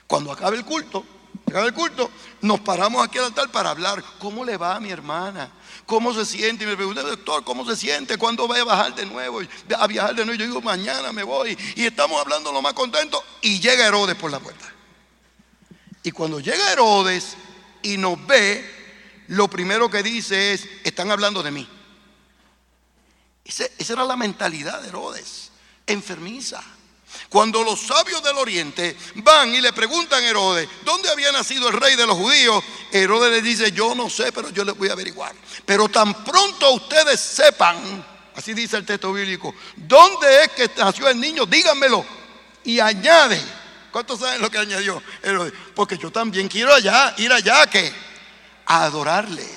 [0.07, 1.05] Cuando acabe el culto,
[1.45, 2.09] acabe el culto,
[2.41, 4.03] nos paramos aquí al altar para hablar.
[4.19, 5.51] ¿Cómo le va a mi hermana?
[5.85, 6.63] ¿Cómo se siente?
[6.63, 8.17] Y me pregunté, doctor, ¿cómo se siente?
[8.17, 9.41] ¿Cuándo va a bajar de nuevo?
[9.77, 10.39] A viajar de nuevo.
[10.39, 11.57] Yo digo, mañana me voy.
[11.75, 13.23] Y estamos hablando lo más contento.
[13.41, 14.78] Y llega Herodes por la puerta.
[16.03, 17.35] Y cuando llega Herodes
[17.81, 18.79] y nos ve,
[19.27, 21.69] lo primero que dice es, están hablando de mí.
[23.43, 25.51] esa era la mentalidad de Herodes,
[25.85, 26.63] enfermiza.
[27.27, 31.79] Cuando los sabios del oriente van y le preguntan a Herodes, ¿dónde había nacido el
[31.79, 32.63] rey de los judíos?
[32.91, 35.35] Herodes le dice, yo no sé, pero yo les voy a averiguar.
[35.65, 41.19] Pero tan pronto ustedes sepan, así dice el texto bíblico, ¿dónde es que nació el
[41.19, 41.45] niño?
[41.45, 42.05] Díganmelo.
[42.63, 43.41] Y añade,
[43.91, 45.01] ¿cuántos saben lo que añadió?
[45.75, 47.91] Porque yo también quiero allá, ir allá, que
[48.65, 49.47] a adorarle.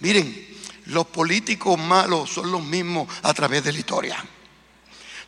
[0.00, 0.48] Miren,
[0.86, 4.24] los políticos malos son los mismos a través de la historia.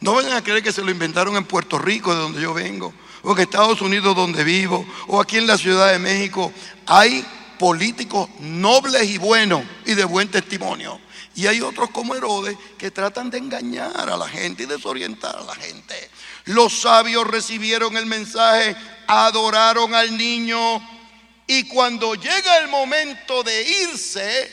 [0.00, 2.92] No vayan a creer que se lo inventaron en Puerto Rico, de donde yo vengo,
[3.22, 6.52] o en Estados Unidos, donde vivo, o aquí en la Ciudad de México.
[6.86, 7.24] Hay
[7.58, 11.00] políticos nobles y buenos y de buen testimonio.
[11.34, 15.44] Y hay otros como Herodes que tratan de engañar a la gente y desorientar a
[15.44, 16.10] la gente.
[16.46, 18.76] Los sabios recibieron el mensaje,
[19.06, 20.80] adoraron al niño
[21.46, 24.50] y cuando llega el momento de irse,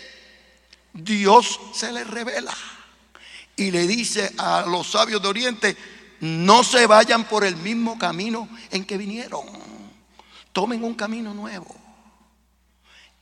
[0.93, 2.55] Dios se les revela
[3.55, 5.77] y le dice a los sabios de Oriente,
[6.21, 9.45] no se vayan por el mismo camino en que vinieron,
[10.51, 11.75] tomen un camino nuevo.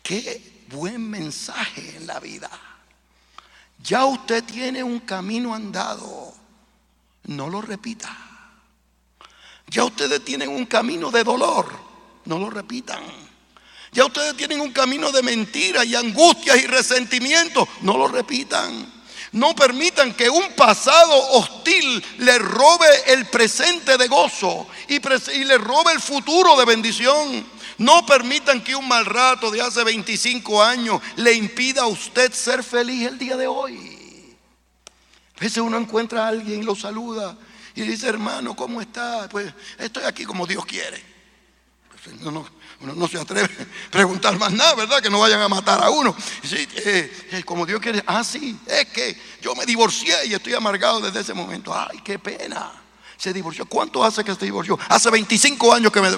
[0.01, 2.49] Qué buen mensaje en la vida.
[3.83, 6.33] Ya usted tiene un camino andado,
[7.25, 8.36] no lo repita.
[9.67, 11.67] Ya ustedes tienen un camino de dolor,
[12.25, 13.03] no lo repitan.
[13.91, 18.97] Ya ustedes tienen un camino de mentiras y angustias y resentimientos, no lo repitan.
[19.33, 24.99] No permitan que un pasado hostil le robe el presente de gozo y,
[25.43, 27.45] le robe el futuro de bendición.
[27.77, 32.63] No permitan que un mal rato de hace 25 años le impida a usted ser
[32.63, 34.35] feliz el día de hoy.
[35.35, 37.37] A veces uno encuentra a alguien y lo saluda
[37.77, 39.29] y dice, hermano, ¿cómo está?
[39.29, 40.99] Pues estoy aquí como Dios quiere.
[42.21, 42.43] uno
[42.79, 43.47] no, se atreve
[43.87, 44.99] a preguntar más nada, ¿verdad?
[44.99, 46.15] Que no vayan a matar a uno.
[46.51, 51.01] Eh, eh, como Dios quiere, ah, sí, es que yo me divorcié y estoy amargado
[51.01, 51.71] desde ese momento.
[51.71, 52.71] Ay, qué pena.
[53.15, 53.67] Se divorció.
[53.67, 54.79] ¿Cuánto hace que se divorció?
[54.89, 56.09] Hace 25 años que me...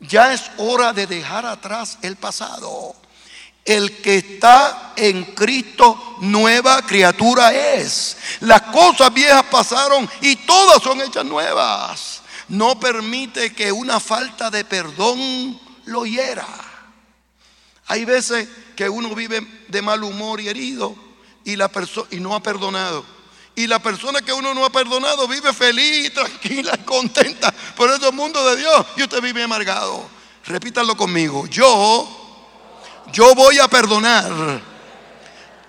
[0.00, 2.96] Ya es hora de dejar atrás el pasado.
[3.68, 8.16] El que está en Cristo, nueva criatura es.
[8.40, 12.22] Las cosas viejas pasaron y todas son hechas nuevas.
[12.48, 16.46] No permite que una falta de perdón lo hiera.
[17.88, 20.96] Hay veces que uno vive de mal humor y herido
[21.44, 23.04] y, no ha perdonado.
[23.54, 28.42] Y la persona que uno no ha perdonado vive feliz, tranquila, contenta por el mundo
[28.48, 28.86] de Dios.
[28.96, 30.08] Y usted vive amargado.
[30.46, 31.46] Repítalo conmigo.
[31.48, 32.17] Yo
[33.12, 34.60] yo voy a perdonar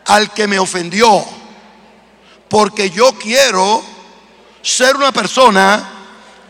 [0.05, 1.25] al que me ofendió,
[2.47, 3.83] porque yo quiero
[4.61, 5.89] ser una persona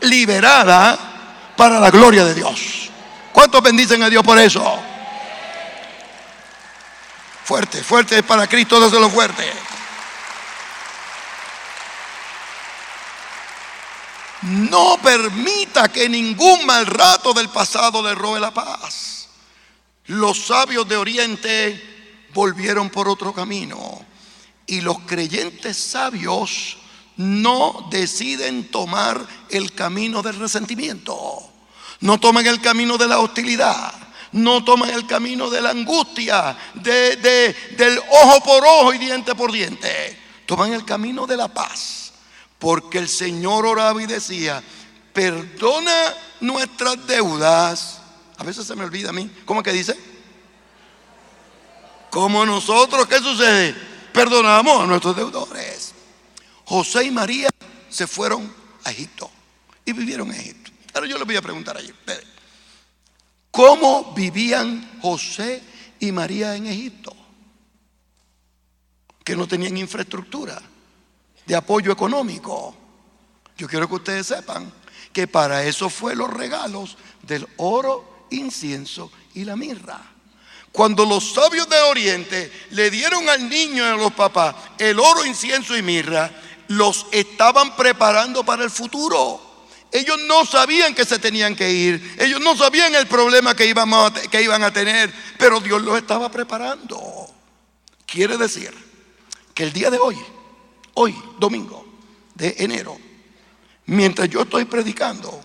[0.02, 0.98] liberada
[1.56, 2.90] para la gloria de Dios.
[3.34, 4.80] ¿Cuántos bendicen a Dios por eso?
[7.44, 9.52] Fuerte, fuerte para Cristo, lo fuerte.
[14.42, 19.19] No permita que ningún mal rato del pasado le robe la paz.
[20.10, 24.04] Los sabios de Oriente volvieron por otro camino
[24.66, 26.78] y los creyentes sabios
[27.18, 31.16] no deciden tomar el camino del resentimiento,
[32.00, 33.94] no toman el camino de la hostilidad,
[34.32, 39.52] no toman el camino de la angustia, de, del ojo por ojo y diente por
[39.52, 42.14] diente, toman el camino de la paz,
[42.58, 44.64] porque el Señor oraba y decía,
[45.14, 47.99] perdona nuestras deudas
[48.40, 49.30] a veces se me olvida a mí.
[49.44, 50.00] ¿Cómo que dice?
[52.10, 53.76] Como nosotros, ¿qué sucede?
[54.14, 55.94] Perdonamos a nuestros deudores.
[56.64, 57.50] José y María
[57.90, 58.52] se fueron
[58.86, 59.30] a Egipto
[59.84, 60.72] y vivieron en Egipto.
[60.94, 61.94] Pero yo les voy a preguntar allí.
[63.52, 65.62] ¿Cómo vivían José
[66.00, 67.14] y María en Egipto?
[69.22, 70.62] Que no tenían infraestructura
[71.46, 72.74] de apoyo económico.
[73.58, 74.72] Yo quiero que ustedes sepan
[75.12, 80.00] que para eso fue los regalos del oro incienso y la mirra.
[80.72, 85.26] Cuando los sabios de Oriente le dieron al niño y a los papás el oro,
[85.26, 86.32] incienso y mirra,
[86.68, 89.50] los estaban preparando para el futuro.
[89.92, 93.74] Ellos no sabían que se tenían que ir, ellos no sabían el problema que,
[94.30, 97.28] que iban a tener, pero Dios los estaba preparando.
[98.06, 98.72] Quiere decir
[99.56, 100.16] que el día de hoy,
[100.94, 101.86] hoy, domingo
[102.36, 102.98] de enero,
[103.88, 105.42] mientras yo estoy predicando,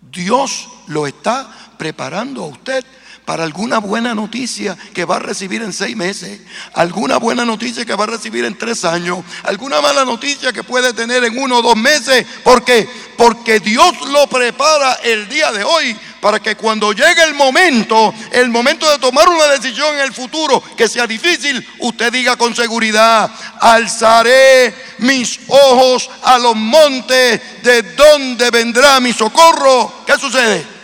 [0.00, 2.84] Dios lo está preparando a usted
[3.28, 6.40] para alguna buena noticia que va a recibir en seis meses,
[6.72, 10.94] alguna buena noticia que va a recibir en tres años, alguna mala noticia que puede
[10.94, 12.26] tener en uno o dos meses.
[12.42, 12.88] ¿Por qué?
[13.18, 18.48] Porque Dios lo prepara el día de hoy para que cuando llegue el momento, el
[18.48, 23.30] momento de tomar una decisión en el futuro que sea difícil, usted diga con seguridad,
[23.60, 30.04] alzaré mis ojos a los montes, de donde vendrá mi socorro.
[30.06, 30.78] ¿Qué sucede?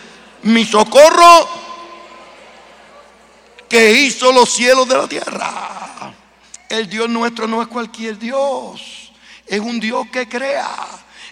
[0.45, 1.49] mi socorro
[3.67, 6.13] que hizo los cielos de la tierra.
[6.69, 9.11] El Dios nuestro no es cualquier Dios,
[9.45, 10.67] es un Dios que crea,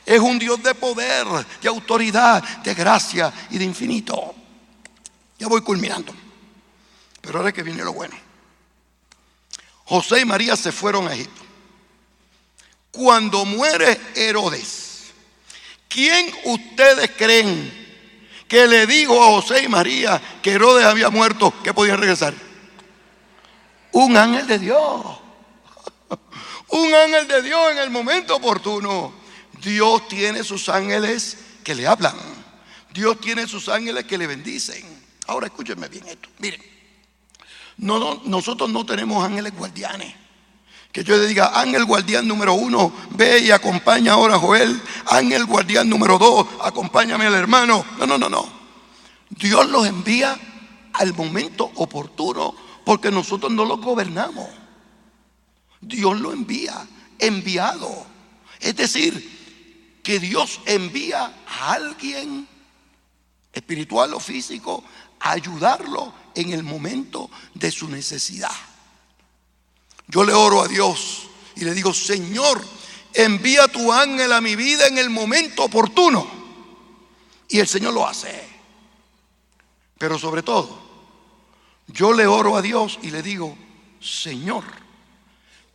[0.06, 1.26] es un Dios de poder,
[1.62, 4.36] de autoridad, de gracia y de infinito.
[5.40, 6.14] Ya voy culminando,
[7.22, 8.16] pero ahora que viene lo bueno.
[9.86, 11.42] José y María se fueron a Egipto.
[12.92, 15.14] Cuando muere Herodes,
[15.88, 17.84] ¿quién ustedes creen
[18.54, 22.36] que le dijo a José y María que Herodes había muerto, que podían regresar.
[23.94, 25.04] Un ángel de Dios.
[26.68, 29.12] Un ángel de Dios en el momento oportuno.
[29.64, 32.16] Dios tiene sus ángeles que le hablan.
[32.94, 34.84] Dios tiene sus ángeles que le bendicen.
[35.28, 36.30] Ahora escúchenme bien esto.
[36.40, 36.62] Miren,
[37.78, 40.14] no, nosotros no tenemos ángeles guardianes.
[40.92, 44.80] Que yo le diga, ángel guardián número uno, ve y acompaña ahora a Joel.
[45.08, 47.84] Ángel guardián número dos, acompáñame al hermano.
[47.98, 48.48] No, no, no, no.
[49.30, 50.38] Dios los envía
[50.94, 54.48] al momento oportuno porque nosotros no los gobernamos.
[55.82, 58.06] Dios lo envía, enviado.
[58.60, 59.33] Es decir,
[60.04, 62.48] que Dios envía a alguien
[63.54, 64.84] espiritual o físico
[65.22, 68.52] a ayudarlo en el momento de su necesidad.
[70.08, 72.62] Yo le oro a Dios y le digo, Señor,
[73.14, 76.30] envía tu ángel a mi vida en el momento oportuno.
[77.48, 78.48] Y el Señor lo hace.
[79.98, 80.82] Pero sobre todo,
[81.88, 83.56] yo le oro a Dios y le digo,
[84.02, 84.66] Señor,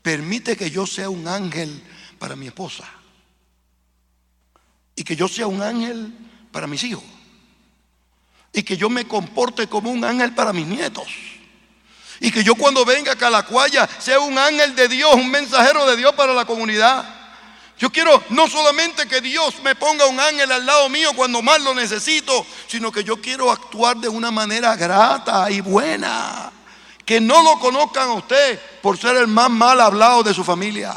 [0.03, 1.83] permite que yo sea un ángel
[2.19, 2.98] para mi esposa.
[4.99, 6.13] Y que yo sea un ángel
[6.51, 7.05] para mis hijos.
[8.53, 11.07] Y que yo me comporte como un ángel para mis nietos.
[12.19, 15.97] Y que yo cuando venga a Calacuaya sea un ángel de Dios, un mensajero de
[15.97, 17.15] Dios para la comunidad.
[17.79, 21.61] Yo quiero no solamente que Dios me ponga un ángel al lado mío cuando más
[21.63, 26.51] lo necesito, sino que yo quiero actuar de una manera grata y buena.
[27.05, 30.97] Que no lo conozcan a usted por ser el más mal hablado de su familia.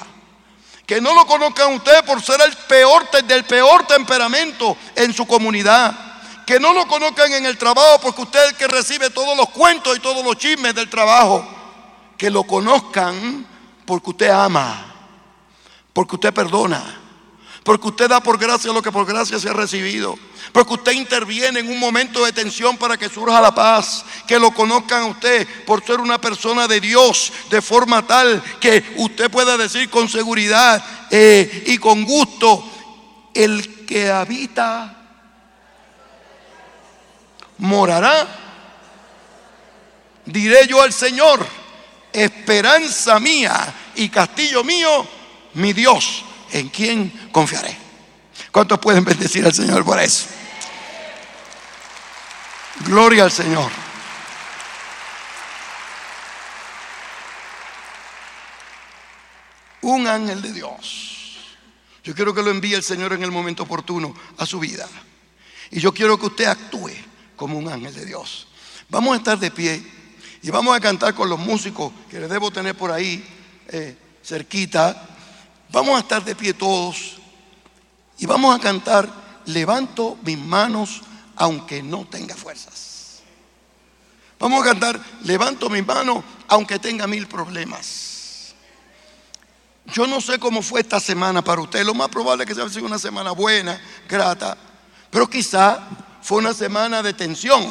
[0.91, 5.25] Que no lo conozcan a usted por ser el peor del peor temperamento en su
[5.25, 5.97] comunidad.
[6.45, 9.47] Que no lo conozcan en el trabajo porque usted es el que recibe todos los
[9.51, 11.47] cuentos y todos los chismes del trabajo.
[12.17, 13.47] Que lo conozcan
[13.86, 14.86] porque usted ama
[15.93, 16.84] porque usted perdona.
[17.63, 20.19] Porque usted da por gracia lo que por gracia se ha recibido.
[20.51, 24.03] Porque usted interviene en un momento de tensión para que surja la paz.
[24.27, 27.31] Que lo conozcan a usted por ser una persona de Dios.
[27.49, 32.63] De forma tal que usted pueda decir con seguridad eh, y con gusto.
[33.33, 34.97] El que habita
[37.57, 38.27] morará.
[40.25, 41.45] Diré yo al Señor.
[42.13, 45.07] Esperanza mía y castillo mío
[45.53, 47.75] mi Dios, ¿en quién confiaré?
[48.51, 50.25] ¿Cuántos pueden bendecir al Señor por eso?
[52.86, 53.72] Gloria al Señor.
[59.82, 61.38] Un ángel de Dios.
[62.04, 64.88] Yo quiero que lo envíe el Señor en el momento oportuno a su vida.
[65.70, 66.91] Y yo quiero que usted actúe
[67.36, 68.48] como un ángel de Dios.
[68.89, 69.84] Vamos a estar de pie
[70.41, 73.24] y vamos a cantar con los músicos que les debo tener por ahí
[73.67, 75.08] eh, cerquita.
[75.72, 77.17] Vamos a estar de pie todos
[78.17, 79.10] y vamos a cantar,
[79.46, 81.02] levanto mis manos
[81.41, 83.23] aunque no tenga fuerzas.
[84.38, 88.54] Vamos a cantar, levanto mis manos aunque tenga mil problemas.
[89.88, 92.84] Yo no sé cómo fue esta semana para usted, lo más probable es que sea
[92.84, 94.56] una semana buena, grata,
[95.10, 95.80] pero quizá
[96.21, 97.65] fue una semana de tensión,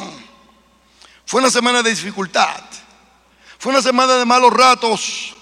[1.25, 2.65] fue una semana de dificultad,
[3.57, 5.37] fue una semana de malos ratos,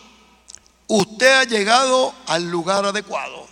[0.87, 3.49] usted ha llegado al lugar adecuado.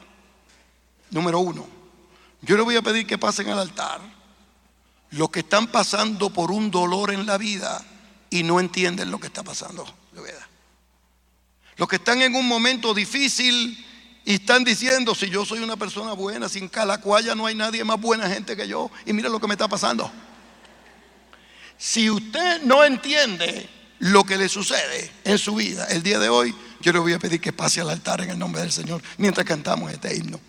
[1.10, 1.66] Número uno,
[2.42, 4.15] yo le voy a pedir que pasen al altar
[5.10, 7.84] los que están pasando por un dolor en la vida
[8.30, 9.86] y no entienden lo que está pasando.
[11.76, 13.84] Los que están en un momento difícil
[14.24, 18.00] y están diciendo, si yo soy una persona buena, sin Calacuaya no hay nadie más
[18.00, 20.10] buena gente que yo, y mira lo que me está pasando.
[21.78, 26.54] Si usted no entiende lo que le sucede en su vida el día de hoy,
[26.80, 29.46] yo le voy a pedir que pase al altar en el nombre del Señor mientras
[29.46, 30.40] cantamos este himno.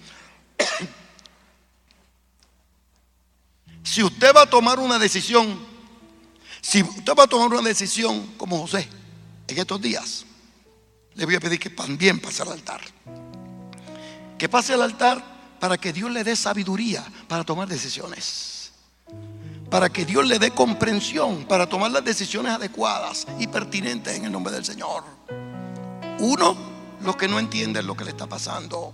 [3.88, 5.58] Si usted va a tomar una decisión,
[6.60, 8.86] si usted va a tomar una decisión como José
[9.48, 10.26] en estos días,
[11.16, 12.82] le voy a pedir que también pase al altar.
[14.38, 15.24] Que pase al altar
[15.62, 18.74] para que Dios le dé sabiduría para tomar decisiones.
[19.70, 24.34] Para que Dios le dé comprensión para tomar las decisiones adecuadas y pertinentes en el
[24.34, 25.06] nombre del Señor.
[26.20, 26.58] Uno,
[27.04, 28.94] los que no entienden lo que le está pasando.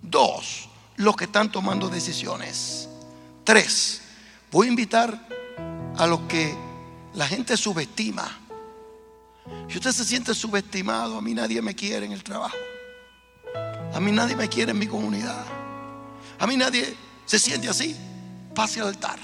[0.00, 2.88] Dos, los que están tomando decisiones.
[3.44, 4.00] Tres,
[4.54, 5.28] voy a invitar
[5.98, 6.56] a los que
[7.12, 8.38] la gente subestima.
[9.68, 12.56] Si usted se siente subestimado, a mí nadie me quiere en el trabajo.
[13.92, 15.44] A mí nadie me quiere en mi comunidad.
[16.38, 17.94] A mí nadie se siente así.
[18.54, 19.18] Pase al altar.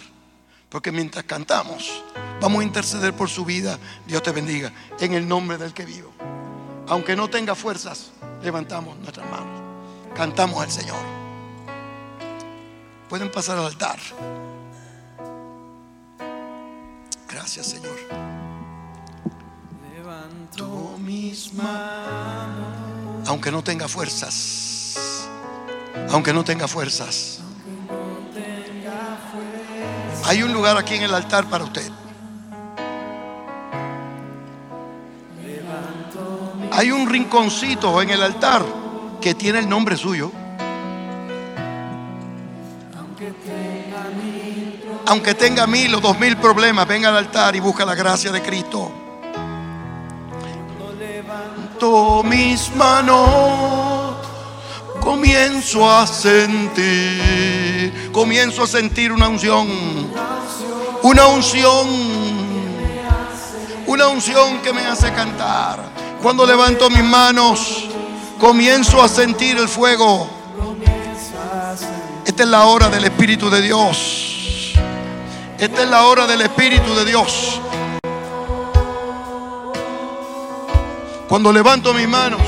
[0.68, 2.02] Porque mientras cantamos,
[2.40, 3.78] vamos a interceder por su vida.
[4.06, 4.72] Dios te bendiga.
[4.98, 6.12] En el nombre del que vivo
[6.90, 8.10] aunque no tenga fuerzas,
[8.42, 9.62] levantamos nuestras manos.
[10.12, 10.98] Cantamos al Señor.
[13.08, 14.00] Pueden pasar al altar.
[17.30, 17.96] Gracias, Señor.
[19.94, 23.28] Levanto mis manos.
[23.28, 25.28] Aunque no tenga fuerzas.
[26.10, 27.40] Aunque no tenga fuerzas.
[30.24, 31.90] Hay un lugar aquí en el altar para usted.
[36.72, 38.64] Hay un rinconcito en el altar
[39.20, 40.32] que tiene el nombre suyo.
[45.10, 48.40] Aunque tenga mil o dos mil problemas, venga al altar y busca la gracia de
[48.40, 48.92] Cristo.
[50.96, 54.14] Levanto mis manos,
[55.00, 56.92] comienzo a sentir,
[58.12, 59.66] comienzo a sentir una unción,
[61.02, 61.88] una unción,
[63.88, 65.80] una unción que me hace cantar.
[66.22, 67.88] Cuando levanto mis manos,
[68.38, 70.30] comienzo a sentir el fuego.
[72.24, 74.29] Esta es la hora del Espíritu de Dios.
[75.60, 77.60] Esta es la hora del Espíritu de Dios.
[81.28, 82.40] Cuando levanto mis manos,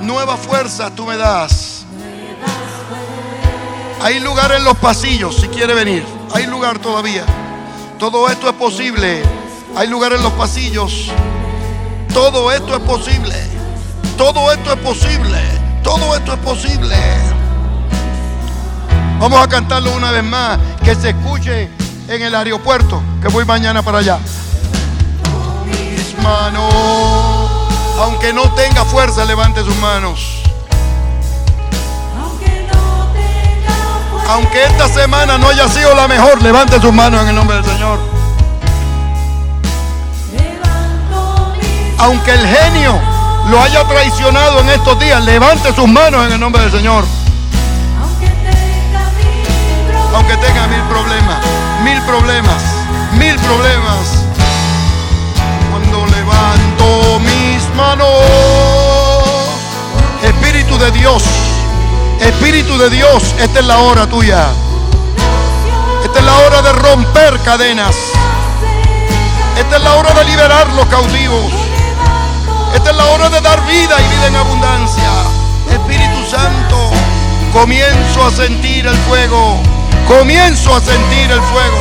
[0.00, 1.84] nuevas fuerzas tú me das.
[4.00, 6.06] Hay lugar en los pasillos si quiere venir.
[6.32, 7.26] Hay lugar todavía.
[7.98, 9.22] Todo esto es posible.
[9.76, 11.10] Hay lugar en los pasillos.
[12.14, 13.34] Todo esto es posible.
[14.16, 15.55] Todo esto es posible.
[15.86, 16.96] Todo esto es posible.
[19.20, 20.58] Vamos a cantarlo una vez más.
[20.82, 21.70] Que se escuche
[22.08, 23.00] en el aeropuerto.
[23.22, 24.18] Que voy mañana para allá.
[25.64, 26.74] Mis manos.
[28.00, 30.42] Aunque no tenga fuerza, levante sus manos.
[34.28, 37.64] Aunque esta semana no haya sido la mejor, levante sus manos en el nombre del
[37.64, 38.00] Señor.
[41.98, 43.15] Aunque el genio
[43.48, 47.04] lo haya traicionado en estos días, levante sus manos en el nombre del Señor.
[50.14, 51.38] Aunque tenga mil problemas,
[51.84, 52.62] mil problemas,
[53.12, 54.24] mil problemas.
[55.70, 58.08] Cuando levanto mis manos,
[60.22, 61.22] Espíritu de Dios.
[62.20, 64.46] Espíritu de Dios, esta es la hora tuya.
[66.02, 67.94] Esta es la hora de romper cadenas.
[69.58, 71.65] Esta es la hora de liberar los cautivos.
[72.76, 75.10] Esta es la hora de dar vida y vida en abundancia.
[75.70, 76.90] Espíritu Santo,
[77.52, 79.60] comienzo a sentir el fuego.
[80.06, 81.80] Comienzo a sentir el fuego.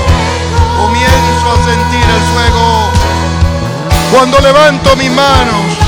[0.81, 2.89] Comienzo a sentir el fuego.
[4.11, 5.85] Cuando levanto mis manos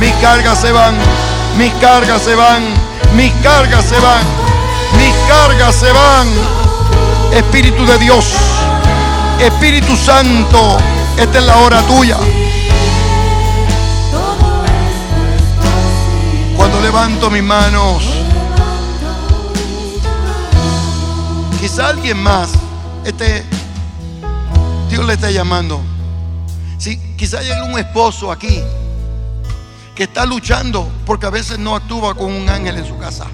[0.00, 0.94] Mis cargas se van,
[1.56, 2.62] mis cargas se van,
[3.14, 4.22] mis cargas se van,
[4.98, 6.28] mis cargas se van.
[7.32, 8.26] Espíritu de Dios,
[9.40, 10.78] Espíritu Santo,
[11.18, 12.16] esta es la hora tuya.
[16.56, 18.02] Cuando levanto mis manos,
[21.60, 22.50] quizá alguien más,
[23.04, 23.44] este,
[24.88, 25.82] Dios le está llamando.
[26.78, 28.62] Si quizá hay un esposo aquí
[29.94, 33.26] que está luchando porque a veces no actúa con un ángel en su casa.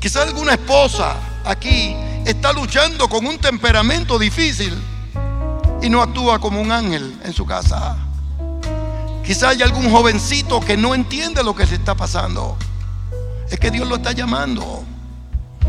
[0.00, 1.96] Quizá alguna esposa aquí
[2.26, 4.74] está luchando con un temperamento difícil
[5.80, 7.96] y no actúa como un ángel en su casa.
[9.24, 12.56] Quizá hay algún jovencito que no entiende lo que se está pasando.
[13.48, 14.82] Es que Dios lo está llamando.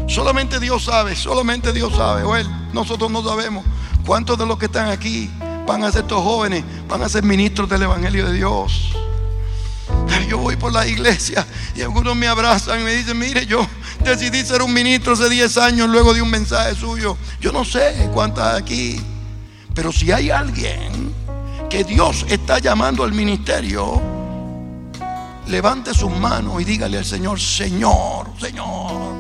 [0.08, 2.24] Solamente Dios sabe, solamente Dios sabe.
[2.24, 3.64] O él, nosotros no sabemos
[4.06, 5.30] cuántos de los que están aquí
[5.68, 8.96] van a ser estos jóvenes, van a ser ministros del Evangelio de Dios.
[10.28, 13.66] Yo voy por la iglesia y algunos me abrazan y me dicen, mire, yo
[14.04, 17.18] decidí ser un ministro hace 10 años luego de un mensaje suyo.
[17.40, 19.00] Yo no sé cuántas aquí,
[19.74, 21.14] pero si hay alguien
[21.70, 24.02] que Dios está llamando al ministerio,
[25.48, 29.16] levante sus manos y dígale al Señor, Señor, Señor,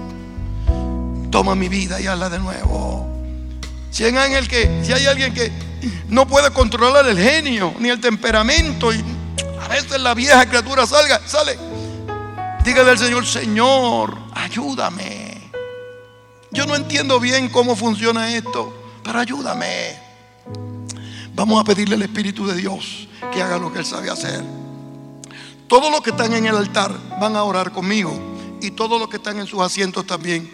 [1.32, 3.08] toma mi vida y hazla de nuevo.
[3.91, 5.51] Si hay, alguien que, si hay alguien que
[6.10, 9.03] no puede controlar el genio ni el temperamento y
[9.68, 11.57] a veces la vieja criatura salga, sale.
[12.63, 15.51] Dígale al Señor, Señor, ayúdame.
[16.51, 19.99] Yo no entiendo bien cómo funciona esto, pero ayúdame.
[21.36, 24.41] Vamos a pedirle al Espíritu de Dios que haga lo que Él sabe hacer.
[25.68, 28.18] Todos los que están en el altar van a orar conmigo
[28.61, 30.49] y todos los que están en sus asientos también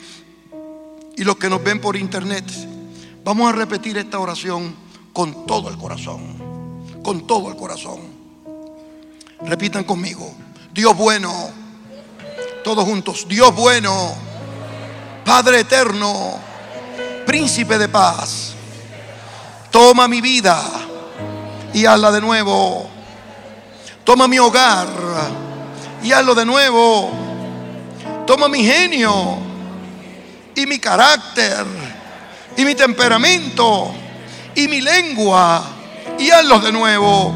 [1.16, 2.46] y los que nos ven por internet.
[3.24, 4.76] Vamos a repetir esta oración
[5.14, 6.20] con todo el corazón,
[7.04, 8.13] con todo el corazón.
[9.46, 10.34] Repitan conmigo.
[10.72, 11.52] Dios bueno.
[12.64, 13.26] Todos juntos.
[13.28, 14.14] Dios bueno.
[15.26, 16.40] Padre eterno.
[17.26, 18.54] Príncipe de paz.
[19.72, 20.62] Toma mi vida
[21.74, 22.90] y hazla de nuevo.
[24.04, 24.88] Toma mi hogar
[26.04, 27.12] y hazlo de nuevo.
[28.28, 29.38] Toma mi genio
[30.56, 31.66] y mi carácter
[32.56, 33.92] y mi temperamento
[34.56, 35.64] y mi lengua
[36.20, 37.34] y hazlo de nuevo.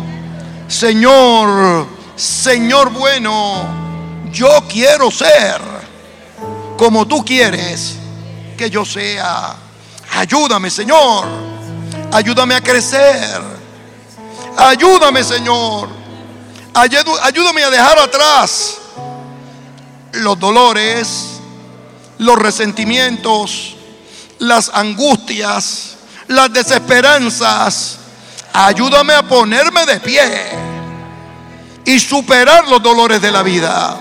[0.68, 3.64] Señor, Señor bueno,
[4.32, 5.62] yo quiero ser
[6.76, 7.96] como tú quieres
[8.58, 9.56] que yo sea.
[10.16, 11.28] Ayúdame, Señor.
[12.12, 13.40] Ayúdame a crecer.
[14.58, 15.90] Ayúdame, Señor.
[16.74, 18.78] Ayúdame a dejar atrás
[20.14, 21.40] los dolores,
[22.18, 23.76] los resentimientos,
[24.40, 25.98] las angustias,
[26.28, 28.00] las desesperanzas.
[28.54, 30.67] Ayúdame a ponerme de pie
[31.88, 33.98] y superar los dolores de la vida.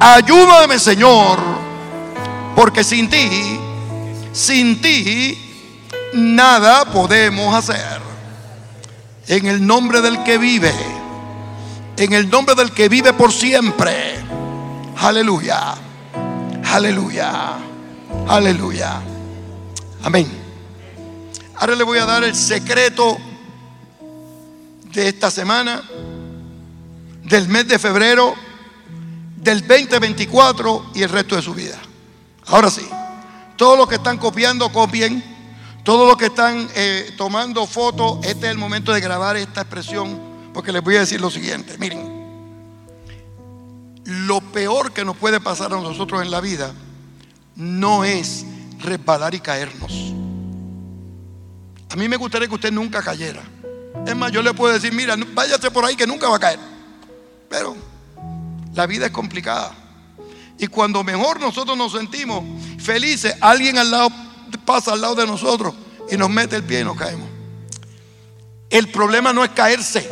[0.00, 1.38] Ayúdame, Señor,
[2.56, 3.60] porque sin ti,
[4.32, 5.38] sin ti,
[6.14, 8.00] nada podemos hacer.
[9.28, 10.74] En el nombre del que vive,
[11.96, 14.16] en el nombre del que vive por siempre.
[14.96, 15.74] Aleluya,
[16.64, 17.52] aleluya,
[18.26, 19.00] aleluya.
[20.02, 20.26] Amén.
[21.54, 23.16] Ahora le voy a dar el secreto
[24.92, 25.84] de esta semana,
[27.28, 28.34] del mes de febrero,
[29.36, 31.78] del 2024 y el resto de su vida.
[32.46, 32.86] Ahora sí,
[33.56, 35.36] todos los que están copiando, copien.
[35.86, 40.20] Todos los que están eh, tomando fotos, este es el momento de grabar esta expresión,
[40.52, 41.78] porque les voy a decir lo siguiente.
[41.78, 42.26] Miren,
[44.04, 46.72] lo peor que nos puede pasar a nosotros en la vida
[47.54, 48.44] no es
[48.80, 49.92] resbalar y caernos.
[51.88, 53.44] A mí me gustaría que usted nunca cayera.
[54.04, 56.75] Es más, yo le puedo decir, mira, váyase por ahí que nunca va a caer.
[57.48, 57.76] Pero
[58.74, 59.72] la vida es complicada.
[60.58, 62.44] Y cuando mejor nosotros nos sentimos
[62.78, 64.08] felices, alguien al lado
[64.64, 65.74] pasa al lado de nosotros
[66.10, 67.28] y nos mete el pie y nos caemos.
[68.70, 70.08] El problema no es caerse.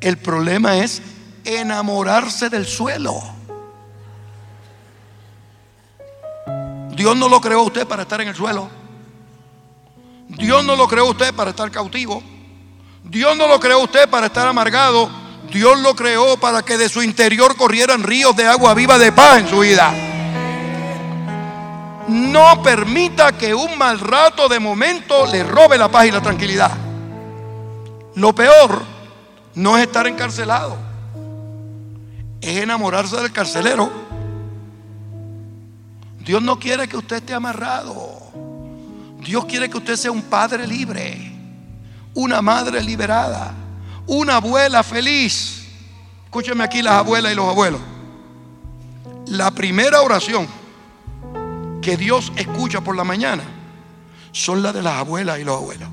[0.00, 1.02] El problema es
[1.44, 3.20] enamorarse del suelo.
[6.90, 8.68] Dios no lo creó a usted para estar en el suelo.
[10.28, 12.22] Dios no lo creó a usted para estar cautivo.
[13.02, 15.23] Dios no lo creó a usted para estar amargado.
[15.54, 19.38] Dios lo creó para que de su interior corrieran ríos de agua viva de paz
[19.38, 19.94] en su vida.
[22.08, 26.72] No permita que un mal rato de momento le robe la paz y la tranquilidad.
[28.16, 28.82] Lo peor
[29.54, 30.76] no es estar encarcelado,
[32.40, 33.92] es enamorarse del carcelero.
[36.18, 37.94] Dios no quiere que usted esté amarrado.
[39.20, 41.32] Dios quiere que usted sea un padre libre,
[42.14, 43.54] una madre liberada,
[44.06, 45.66] una abuela feliz.
[46.24, 47.80] Escúcheme aquí las abuelas y los abuelos.
[49.26, 50.46] La primera oración
[51.80, 53.44] que Dios escucha por la mañana
[54.32, 55.88] son las de las abuelas y los abuelos.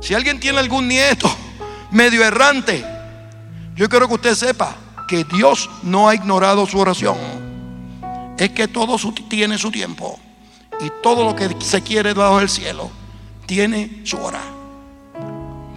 [0.00, 1.30] Si alguien tiene algún nieto
[1.90, 2.84] medio errante,
[3.76, 4.76] yo quiero que usted sepa
[5.06, 7.18] que Dios no ha ignorado su oración.
[8.38, 8.96] Es que todo
[9.28, 10.18] tiene su tiempo
[10.80, 12.90] y todo lo que se quiere bajo el cielo
[13.46, 14.59] tiene su hora.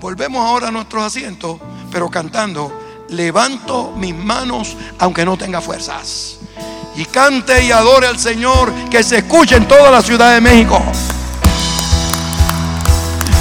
[0.04, 2.78] Volvemos ahora a nuestros asientos, pero cantando,
[3.08, 6.40] levanto mis manos aunque no tenga fuerzas
[6.98, 10.82] y cante y adore al Señor, que se escuche en toda la Ciudad de México.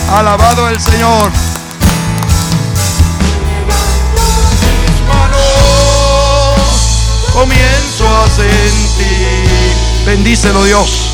[0.09, 1.33] Alabado el Señor.
[7.33, 9.75] comienzo a sentir.
[10.07, 11.12] Bendícelo Dios.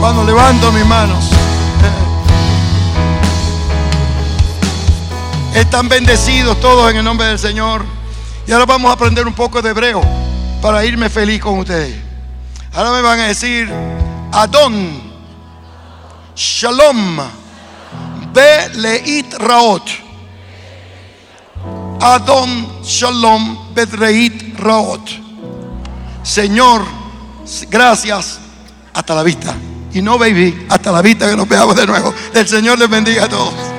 [0.00, 1.24] Cuando levanto mis manos.
[5.54, 7.84] Están bendecidos todos en el nombre del Señor.
[8.46, 10.00] Y ahora vamos a aprender un poco de hebreo
[10.62, 11.94] para irme feliz con ustedes.
[12.72, 13.70] Ahora me van a decir
[14.32, 15.02] Adón,
[16.34, 17.18] Shalom.
[18.32, 19.82] Beleit Raot.
[22.00, 25.10] Adon Shalom Bedreit Raot.
[26.22, 26.84] Señor,
[27.68, 28.38] gracias.
[28.92, 29.54] Hasta la vista.
[29.98, 32.14] Y no, baby, hasta la vista que nos veamos de nuevo.
[32.32, 33.77] El Señor les bendiga a todos.